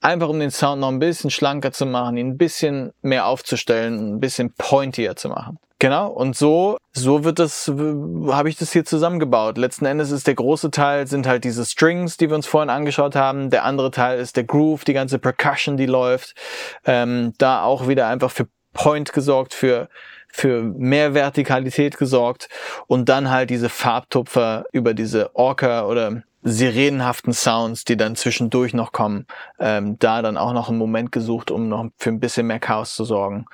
Einfach 0.00 0.28
um 0.28 0.40
den 0.40 0.50
Sound 0.50 0.80
noch 0.80 0.88
ein 0.88 0.98
bisschen 0.98 1.30
schlanker 1.30 1.72
zu 1.72 1.86
machen, 1.86 2.16
ihn 2.16 2.28
ein 2.30 2.38
bisschen 2.38 2.92
mehr 3.02 3.26
aufzustellen, 3.26 4.14
ein 4.14 4.20
bisschen 4.20 4.52
pointier 4.52 5.16
zu 5.16 5.28
machen. 5.28 5.58
Genau, 5.82 6.12
und 6.12 6.36
so, 6.36 6.76
so 6.92 7.24
wird 7.24 7.40
das, 7.40 7.66
habe 7.66 8.48
ich 8.48 8.56
das 8.56 8.72
hier 8.72 8.84
zusammengebaut. 8.84 9.58
Letzten 9.58 9.84
Endes 9.84 10.12
ist 10.12 10.28
der 10.28 10.36
große 10.36 10.70
Teil, 10.70 11.08
sind 11.08 11.26
halt 11.26 11.42
diese 11.42 11.66
Strings, 11.66 12.16
die 12.16 12.28
wir 12.28 12.36
uns 12.36 12.46
vorhin 12.46 12.70
angeschaut 12.70 13.16
haben. 13.16 13.50
Der 13.50 13.64
andere 13.64 13.90
Teil 13.90 14.20
ist 14.20 14.36
der 14.36 14.44
Groove, 14.44 14.84
die 14.84 14.92
ganze 14.92 15.18
Percussion, 15.18 15.76
die 15.76 15.86
läuft. 15.86 16.36
Ähm, 16.84 17.32
da 17.38 17.64
auch 17.64 17.88
wieder 17.88 18.06
einfach 18.06 18.30
für 18.30 18.46
Point 18.74 19.12
gesorgt, 19.12 19.54
für 19.54 19.88
für 20.32 20.62
mehr 20.62 21.14
Vertikalität 21.14 21.98
gesorgt 21.98 22.48
und 22.86 23.08
dann 23.08 23.30
halt 23.30 23.50
diese 23.50 23.68
Farbtupfer 23.68 24.64
über 24.72 24.94
diese 24.94 25.36
Orca 25.36 25.86
oder 25.86 26.22
sirenenhaften 26.42 27.32
Sounds, 27.32 27.84
die 27.84 27.96
dann 27.96 28.16
zwischendurch 28.16 28.74
noch 28.74 28.90
kommen, 28.90 29.26
ähm, 29.60 29.98
da 29.98 30.22
dann 30.22 30.36
auch 30.36 30.52
noch 30.52 30.68
einen 30.68 30.78
Moment 30.78 31.12
gesucht, 31.12 31.50
um 31.52 31.68
noch 31.68 31.86
für 31.98 32.10
ein 32.10 32.18
bisschen 32.18 32.48
mehr 32.48 32.58
Chaos 32.58 32.96
zu 32.96 33.04
sorgen. 33.04 33.46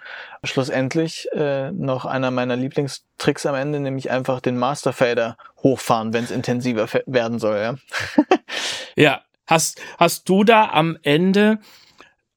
Schlussendlich 0.43 1.29
äh, 1.33 1.71
noch 1.73 2.07
einer 2.07 2.31
meiner 2.31 2.57
Lieblingstricks 2.57 3.45
am 3.45 3.55
Ende, 3.55 3.81
nämlich 3.81 4.11
einfach 4.11 4.41
den 4.41 4.57
Masterfader 4.57 5.37
hochfahren, 5.63 6.15
wenn 6.15 6.25
es 6.25 6.31
intensiver 6.31 6.89
werden 7.07 7.39
soll. 7.39 7.59
Ja? 7.59 7.75
ja, 8.97 9.21
hast 9.47 9.83
hast 9.99 10.29
du 10.29 10.45
da 10.45 10.71
am 10.71 10.97
Ende 11.03 11.59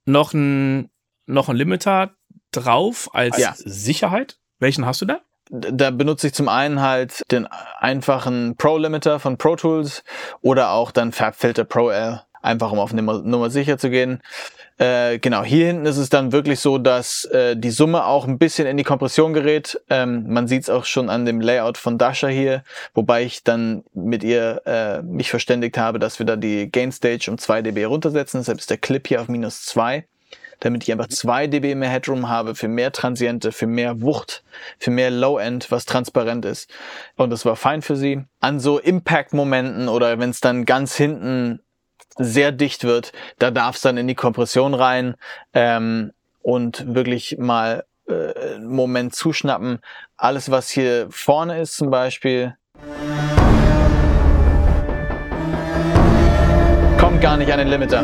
noch 0.05 0.33
ein 0.33 0.89
noch 1.27 1.47
ein 1.47 1.55
Limiter 1.55 2.11
drauf 2.51 3.09
als 3.13 3.37
ja. 3.37 3.53
Sicherheit. 3.57 4.37
Welchen 4.59 4.85
hast 4.85 5.01
du 5.01 5.05
da? 5.05 5.21
Da 5.49 5.91
benutze 5.91 6.27
ich 6.27 6.33
zum 6.33 6.47
einen 6.47 6.81
halt 6.81 7.23
den 7.31 7.47
einfachen 7.79 8.55
Pro 8.55 8.77
Limiter 8.77 9.19
von 9.19 9.37
Pro 9.37 9.55
Tools 9.55 10.03
oder 10.41 10.71
auch 10.71 10.91
dann 10.91 11.11
Fabfilter 11.11 11.65
Pro 11.65 11.89
L, 11.89 12.21
einfach 12.41 12.71
um 12.71 12.79
auf 12.79 12.93
Nummer, 12.93 13.21
Nummer 13.21 13.49
sicher 13.49 13.77
zu 13.77 13.89
gehen. 13.89 14.21
Äh, 14.77 15.19
genau, 15.19 15.43
hier 15.43 15.67
hinten 15.67 15.85
ist 15.85 15.97
es 15.97 16.09
dann 16.09 16.31
wirklich 16.31 16.59
so, 16.59 16.77
dass 16.77 17.25
äh, 17.25 17.55
die 17.55 17.69
Summe 17.69 18.05
auch 18.05 18.27
ein 18.27 18.39
bisschen 18.39 18.65
in 18.65 18.77
die 18.77 18.83
Kompression 18.83 19.33
gerät. 19.33 19.79
Ähm, 19.89 20.25
man 20.27 20.47
sieht 20.47 20.63
es 20.63 20.69
auch 20.69 20.85
schon 20.85 21.09
an 21.09 21.25
dem 21.25 21.41
Layout 21.41 21.77
von 21.77 21.97
Dasha 21.97 22.29
hier, 22.29 22.63
wobei 22.93 23.23
ich 23.23 23.43
dann 23.43 23.83
mit 23.93 24.23
ihr 24.23 24.61
äh, 24.65 25.01
mich 25.03 25.29
verständigt 25.29 25.77
habe, 25.77 25.99
dass 25.99 26.17
wir 26.17 26.25
da 26.25 26.35
die 26.35 26.71
Gain 26.71 26.91
Stage 26.91 27.29
um 27.29 27.37
2 27.37 27.61
dB 27.61 27.85
runtersetzen. 27.85 28.39
Deshalb 28.39 28.57
ist 28.57 28.69
der 28.69 28.77
Clip 28.77 29.05
hier 29.07 29.21
auf 29.21 29.27
minus 29.27 29.65
2 29.65 30.05
damit 30.61 30.83
ich 30.83 30.91
einfach 30.91 31.09
zwei 31.09 31.47
dB 31.47 31.75
mehr 31.75 31.89
Headroom 31.89 32.29
habe 32.29 32.55
für 32.55 32.69
mehr 32.69 32.91
Transiente, 32.91 33.51
für 33.51 33.67
mehr 33.67 34.01
Wucht, 34.01 34.43
für 34.79 34.91
mehr 34.91 35.11
Low-End, 35.11 35.69
was 35.71 35.85
transparent 35.85 36.45
ist. 36.45 36.71
Und 37.17 37.31
das 37.31 37.45
war 37.45 37.55
fein 37.55 37.81
für 37.81 37.97
sie. 37.97 38.23
An 38.39 38.59
so 38.59 38.79
Impact-Momenten 38.79 39.89
oder 39.89 40.19
wenn 40.19 40.29
es 40.29 40.39
dann 40.39 40.65
ganz 40.65 40.95
hinten 40.95 41.59
sehr 42.17 42.51
dicht 42.51 42.83
wird, 42.83 43.11
da 43.39 43.51
darf 43.51 43.75
es 43.75 43.81
dann 43.81 43.97
in 43.97 44.07
die 44.07 44.15
Kompression 44.15 44.73
rein 44.73 45.15
ähm, 45.53 46.11
und 46.43 46.93
wirklich 46.93 47.37
mal 47.39 47.83
äh, 48.07 48.55
einen 48.55 48.67
Moment 48.67 49.15
zuschnappen. 49.15 49.79
Alles, 50.17 50.51
was 50.51 50.69
hier 50.69 51.07
vorne 51.09 51.59
ist 51.59 51.75
zum 51.75 51.89
Beispiel, 51.89 52.55
kommt 56.99 57.19
gar 57.21 57.37
nicht 57.37 57.51
an 57.51 57.57
den 57.57 57.67
Limiter. 57.67 58.03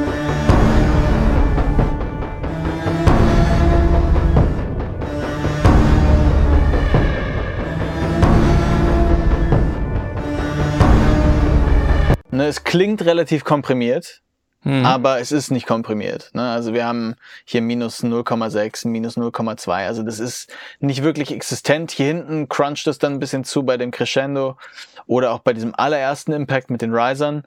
Es 12.47 12.63
klingt 12.63 13.03
relativ 13.05 13.43
komprimiert, 13.43 14.21
mhm. 14.63 14.85
aber 14.85 15.19
es 15.19 15.31
ist 15.31 15.51
nicht 15.51 15.67
komprimiert. 15.67 16.31
Ne? 16.33 16.49
Also 16.49 16.73
wir 16.73 16.85
haben 16.85 17.15
hier 17.45 17.61
minus 17.61 18.03
0,6, 18.03 18.87
minus 18.87 19.17
0,2. 19.17 19.85
Also 19.85 20.03
das 20.03 20.19
ist 20.19 20.51
nicht 20.79 21.03
wirklich 21.03 21.31
existent. 21.31 21.91
Hier 21.91 22.07
hinten 22.07 22.49
cruncht 22.49 22.87
es 22.87 22.99
dann 22.99 23.13
ein 23.13 23.19
bisschen 23.19 23.43
zu 23.43 23.63
bei 23.63 23.77
dem 23.77 23.91
Crescendo 23.91 24.57
oder 25.05 25.31
auch 25.31 25.39
bei 25.39 25.53
diesem 25.53 25.73
allerersten 25.75 26.33
Impact 26.33 26.69
mit 26.69 26.81
den 26.81 26.93
Risern. 26.93 27.43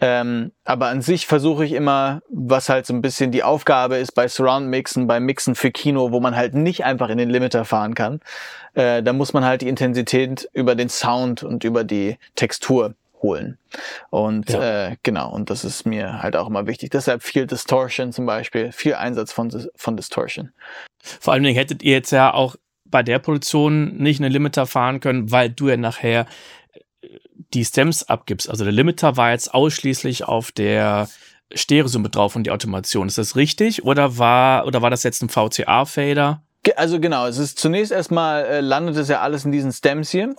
Ähm, 0.00 0.50
aber 0.64 0.88
an 0.88 1.02
sich 1.02 1.26
versuche 1.26 1.64
ich 1.64 1.72
immer, 1.72 2.20
was 2.28 2.68
halt 2.68 2.84
so 2.84 2.92
ein 2.92 3.00
bisschen 3.00 3.30
die 3.30 3.44
Aufgabe 3.44 3.96
ist 3.96 4.12
bei 4.12 4.26
Surround 4.26 4.66
Mixen, 4.66 5.06
bei 5.06 5.20
Mixen 5.20 5.54
für 5.54 5.70
Kino, 5.70 6.10
wo 6.10 6.18
man 6.20 6.34
halt 6.34 6.54
nicht 6.54 6.84
einfach 6.84 7.08
in 7.08 7.18
den 7.18 7.30
Limiter 7.30 7.64
fahren 7.64 7.94
kann. 7.94 8.20
Äh, 8.74 9.02
da 9.02 9.12
muss 9.12 9.32
man 9.32 9.44
halt 9.44 9.62
die 9.62 9.68
Intensität 9.68 10.48
über 10.52 10.74
den 10.74 10.88
Sound 10.88 11.44
und 11.44 11.62
über 11.62 11.84
die 11.84 12.18
Textur 12.34 12.94
holen. 13.22 13.58
Und 14.10 14.50
ja. 14.50 14.88
äh, 14.88 14.96
genau, 15.02 15.32
und 15.32 15.50
das 15.50 15.64
ist 15.64 15.86
mir 15.86 16.22
halt 16.22 16.36
auch 16.36 16.46
immer 16.46 16.66
wichtig. 16.66 16.90
Deshalb 16.90 17.22
viel 17.22 17.46
Distortion 17.46 18.12
zum 18.12 18.26
Beispiel, 18.26 18.72
viel 18.72 18.94
Einsatz 18.94 19.32
von, 19.32 19.50
von 19.76 19.96
Distortion. 19.96 20.52
Vor 21.02 21.32
allen 21.32 21.42
Dingen 21.42 21.56
hättet 21.56 21.82
ihr 21.82 21.92
jetzt 21.92 22.10
ja 22.10 22.32
auch 22.32 22.56
bei 22.84 23.02
der 23.02 23.18
Produktion 23.18 23.96
nicht 23.96 24.20
eine 24.20 24.28
Limiter 24.28 24.66
fahren 24.66 25.00
können, 25.00 25.30
weil 25.30 25.50
du 25.50 25.68
ja 25.68 25.76
nachher 25.76 26.26
äh, 27.02 27.08
die 27.52 27.64
Stems 27.64 28.04
abgibst. 28.04 28.48
Also 28.48 28.64
der 28.64 28.72
Limiter 28.72 29.16
war 29.16 29.32
jetzt 29.32 29.52
ausschließlich 29.52 30.24
auf 30.24 30.52
der 30.52 31.08
Stereosumme 31.52 32.08
drauf 32.08 32.36
und 32.36 32.44
die 32.44 32.50
Automation. 32.50 33.08
Ist 33.08 33.18
das 33.18 33.36
richtig? 33.36 33.84
Oder 33.84 34.18
war, 34.18 34.66
oder 34.66 34.82
war 34.82 34.90
das 34.90 35.02
jetzt 35.02 35.22
ein 35.22 35.28
VCA-Fader? 35.28 36.42
Also 36.76 37.00
genau, 37.00 37.26
es 37.26 37.38
ist 37.38 37.58
zunächst 37.58 37.92
erstmal 37.92 38.44
äh, 38.44 38.60
landet 38.60 38.96
es 38.96 39.08
ja 39.08 39.20
alles 39.20 39.44
in 39.44 39.52
diesen 39.52 39.72
Stems 39.72 40.10
hier. 40.10 40.34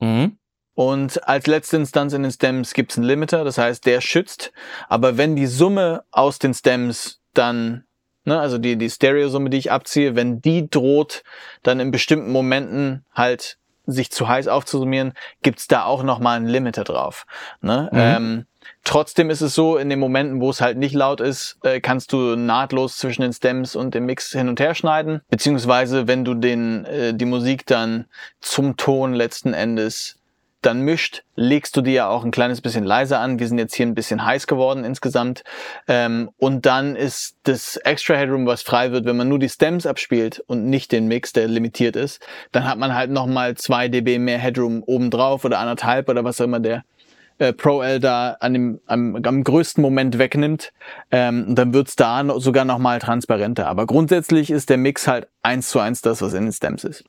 Mhm. 0.00 0.36
Und 0.74 1.26
als 1.28 1.46
letzte 1.46 1.76
Instanz 1.76 2.12
in 2.12 2.22
den 2.22 2.32
Stems 2.32 2.74
gibt 2.74 2.92
es 2.92 2.98
einen 2.98 3.06
Limiter, 3.06 3.44
das 3.44 3.58
heißt, 3.58 3.86
der 3.86 4.00
schützt. 4.00 4.52
Aber 4.88 5.16
wenn 5.16 5.36
die 5.36 5.46
Summe 5.46 6.02
aus 6.10 6.38
den 6.38 6.52
Stems 6.52 7.20
dann, 7.32 7.84
ne, 8.24 8.38
also 8.38 8.58
die, 8.58 8.76
die 8.76 8.90
Stereosumme, 8.90 9.50
die 9.50 9.58
ich 9.58 9.70
abziehe, 9.70 10.16
wenn 10.16 10.40
die 10.40 10.68
droht, 10.68 11.22
dann 11.62 11.78
in 11.78 11.90
bestimmten 11.90 12.32
Momenten 12.32 13.04
halt 13.14 13.58
sich 13.86 14.10
zu 14.10 14.28
heiß 14.28 14.48
aufzusummieren, 14.48 15.12
gibt's 15.42 15.68
da 15.68 15.84
auch 15.84 16.02
nochmal 16.02 16.38
einen 16.38 16.48
Limiter 16.48 16.84
drauf. 16.84 17.26
Ne? 17.60 17.88
Mhm. 17.92 17.98
Ähm, 17.98 18.46
trotzdem 18.82 19.30
ist 19.30 19.42
es 19.42 19.54
so, 19.54 19.76
in 19.76 19.90
den 19.90 19.98
Momenten, 19.98 20.40
wo 20.40 20.50
es 20.50 20.60
halt 20.60 20.78
nicht 20.78 20.94
laut 20.94 21.20
ist, 21.20 21.58
äh, 21.62 21.80
kannst 21.80 22.12
du 22.12 22.34
nahtlos 22.34 22.96
zwischen 22.96 23.22
den 23.22 23.32
Stems 23.32 23.76
und 23.76 23.94
dem 23.94 24.06
Mix 24.06 24.32
hin 24.32 24.48
und 24.48 24.58
her 24.58 24.74
schneiden. 24.74 25.20
Beziehungsweise, 25.28 26.08
wenn 26.08 26.24
du 26.24 26.34
den, 26.34 26.86
äh, 26.86 27.14
die 27.14 27.26
Musik 27.26 27.66
dann 27.66 28.06
zum 28.40 28.76
Ton 28.76 29.12
letzten 29.12 29.52
Endes 29.52 30.16
dann 30.66 30.80
mischt, 30.80 31.22
legst 31.36 31.76
du 31.76 31.80
die 31.80 31.92
ja 31.92 32.08
auch 32.08 32.24
ein 32.24 32.30
kleines 32.30 32.60
bisschen 32.60 32.84
leiser 32.84 33.20
an. 33.20 33.38
Wir 33.38 33.48
sind 33.48 33.58
jetzt 33.58 33.74
hier 33.74 33.86
ein 33.86 33.94
bisschen 33.94 34.24
heiß 34.24 34.46
geworden 34.46 34.84
insgesamt. 34.84 35.42
Ähm, 35.88 36.30
und 36.38 36.66
dann 36.66 36.96
ist 36.96 37.36
das 37.44 37.76
Extra 37.76 38.14
Headroom, 38.14 38.46
was 38.46 38.62
frei 38.62 38.92
wird, 38.92 39.04
wenn 39.04 39.16
man 39.16 39.28
nur 39.28 39.38
die 39.38 39.48
Stems 39.48 39.86
abspielt 39.86 40.40
und 40.46 40.66
nicht 40.66 40.92
den 40.92 41.06
Mix, 41.06 41.32
der 41.32 41.48
limitiert 41.48 41.96
ist, 41.96 42.24
dann 42.52 42.64
hat 42.64 42.78
man 42.78 42.94
halt 42.94 43.10
nochmal 43.10 43.56
zwei 43.56 43.88
dB 43.88 44.18
mehr 44.18 44.38
Headroom 44.38 44.82
obendrauf 44.84 45.44
oder 45.44 45.58
anderthalb 45.58 46.08
oder 46.08 46.24
was 46.24 46.40
auch 46.40 46.44
immer 46.44 46.60
der 46.60 46.84
äh, 47.38 47.52
Pro-L 47.52 48.00
da 48.00 48.36
an 48.40 48.52
dem, 48.52 48.80
am, 48.86 49.16
am 49.16 49.44
größten 49.44 49.82
Moment 49.82 50.18
wegnimmt, 50.18 50.72
ähm, 51.10 51.54
dann 51.54 51.74
wird's 51.74 51.96
da 51.96 52.24
sogar 52.38 52.64
nochmal 52.64 53.00
transparenter. 53.00 53.66
Aber 53.66 53.86
grundsätzlich 53.86 54.50
ist 54.50 54.70
der 54.70 54.78
Mix 54.78 55.08
halt 55.08 55.28
eins 55.42 55.68
zu 55.68 55.80
eins 55.80 56.00
das, 56.00 56.22
was 56.22 56.34
in 56.34 56.44
den 56.44 56.52
Stems 56.52 56.84
ist. 56.84 57.04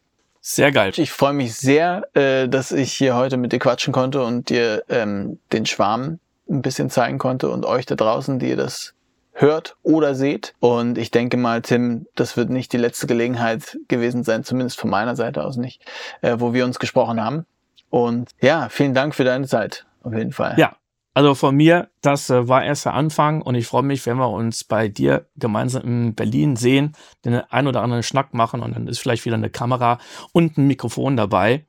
Sehr 0.47 0.71
geil. 0.71 0.91
Ich 0.97 1.11
freue 1.11 1.33
mich 1.33 1.55
sehr, 1.55 2.07
äh, 2.13 2.47
dass 2.47 2.71
ich 2.71 2.93
hier 2.93 3.15
heute 3.15 3.35
mit 3.35 3.51
dir 3.51 3.57
quatschen 3.57 3.91
konnte 3.91 4.23
und 4.23 4.49
dir 4.49 4.83
ähm, 4.89 5.39
den 5.51 5.65
Schwarm 5.65 6.19
ein 6.47 6.61
bisschen 6.61 6.91
zeigen 6.91 7.17
konnte 7.17 7.49
und 7.49 7.65
euch 7.65 7.87
da 7.87 7.95
draußen, 7.95 8.37
die 8.37 8.49
ihr 8.49 8.55
das 8.55 8.93
hört 9.33 9.75
oder 9.81 10.13
seht. 10.13 10.53
Und 10.59 10.99
ich 10.99 11.09
denke 11.09 11.37
mal, 11.37 11.63
Tim, 11.63 12.05
das 12.13 12.37
wird 12.37 12.51
nicht 12.51 12.71
die 12.73 12.77
letzte 12.77 13.07
Gelegenheit 13.07 13.79
gewesen 13.87 14.23
sein, 14.23 14.43
zumindest 14.43 14.79
von 14.79 14.91
meiner 14.91 15.15
Seite 15.15 15.43
aus 15.43 15.57
nicht, 15.57 15.81
äh, 16.21 16.35
wo 16.37 16.53
wir 16.53 16.63
uns 16.63 16.77
gesprochen 16.77 17.23
haben. 17.23 17.47
Und 17.89 18.29
ja, 18.39 18.69
vielen 18.69 18.93
Dank 18.93 19.15
für 19.15 19.23
deine 19.23 19.47
Zeit, 19.47 19.87
auf 20.03 20.13
jeden 20.13 20.31
Fall. 20.31 20.53
Ja, 20.59 20.75
also 21.15 21.33
von 21.33 21.55
mir, 21.55 21.89
das 22.01 22.29
äh, 22.29 22.47
war 22.49 22.65
erst 22.65 22.85
der 22.85 22.93
Anfang 22.93 23.41
und 23.41 23.55
ich 23.55 23.65
freue 23.65 23.83
mich, 23.83 24.05
wenn 24.05 24.17
wir 24.17 24.29
uns 24.29 24.65
bei 24.65 24.89
dir 24.89 25.27
gemeinsam 25.37 25.83
in 25.83 26.13
Berlin 26.13 26.57
sehen, 26.57 26.91
den 27.23 27.35
ein 27.35 27.67
oder 27.67 27.81
anderen 27.81 28.03
Schnack 28.03 28.33
machen 28.33 28.61
und 28.61 28.75
dann 28.75 28.87
ist 28.87 28.99
vielleicht 28.99 29.23
wieder 29.23 29.37
eine 29.37 29.49
Kamera 29.49 29.97
und 30.33 30.57
ein 30.57 30.67
Mikrofon 30.67 31.15
dabei. 31.15 31.65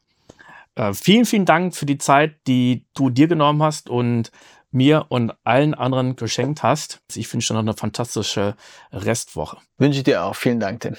Äh, 0.74 0.92
vielen, 0.94 1.26
vielen 1.26 1.44
Dank 1.44 1.76
für 1.76 1.86
die 1.86 1.98
Zeit, 1.98 2.34
die 2.48 2.86
du 2.94 3.08
dir 3.08 3.28
genommen 3.28 3.62
hast 3.62 3.88
und 3.88 4.32
mir 4.72 5.06
und 5.10 5.32
allen 5.44 5.74
anderen 5.74 6.16
geschenkt 6.16 6.64
hast. 6.64 7.00
Ich 7.14 7.32
wünsche 7.32 7.52
dir 7.52 7.54
noch 7.54 7.62
eine 7.62 7.74
fantastische 7.74 8.56
Restwoche. 8.90 9.58
Wünsche 9.78 9.98
ich 9.98 10.04
dir 10.04 10.24
auch. 10.24 10.34
Vielen 10.34 10.58
Dank, 10.58 10.80
Tim. 10.80 10.96